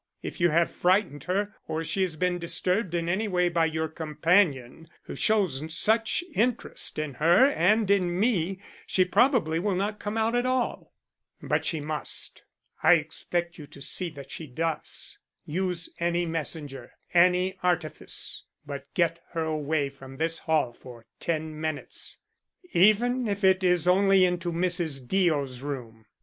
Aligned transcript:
If 0.23 0.41
you 0.41 0.49
have 0.49 0.71
frightened 0.71 1.25
her, 1.25 1.53
or 1.67 1.83
she 1.83 2.01
has 2.01 2.15
been 2.15 2.39
disturbed 2.39 2.95
in 2.95 3.07
any 3.07 3.27
way 3.27 3.49
by 3.49 3.65
your 3.67 3.87
companion 3.87 4.89
who 5.03 5.15
shows 5.15 5.63
such 5.71 6.23
interest 6.33 6.97
in 6.97 7.13
her 7.21 7.45
and 7.49 7.87
in 7.91 8.19
me, 8.19 8.59
she 8.87 9.05
probably 9.05 9.59
will 9.59 9.75
not 9.75 9.99
come 9.99 10.17
out 10.17 10.33
at 10.35 10.47
all." 10.47 10.91
"But 11.39 11.65
she 11.65 11.79
must. 11.81 12.41
I 12.81 12.93
expect 12.93 13.59
you 13.59 13.67
to 13.67 13.79
see 13.79 14.09
that 14.09 14.31
she 14.31 14.47
does. 14.47 15.19
Use 15.45 15.93
any 15.99 16.25
messenger, 16.25 16.93
any 17.13 17.59
artifice, 17.61 18.41
but 18.65 18.91
get 18.95 19.19
her 19.33 19.43
away 19.43 19.91
from 19.91 20.17
this 20.17 20.39
hall 20.39 20.73
for 20.73 21.05
ten 21.19 21.61
minutes, 21.61 22.17
even 22.73 23.27
if 23.27 23.43
it 23.43 23.63
is 23.63 23.87
only 23.87 24.25
into 24.25 24.51
Mrs. 24.51 25.07
Deo's 25.07 25.61
room. 25.61 26.07